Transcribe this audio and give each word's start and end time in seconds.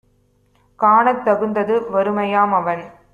காணத் 0.79 1.23
தகுந்தது 1.25 1.75
வறுமையாம்- 1.91 2.55
அவன் 2.59 2.83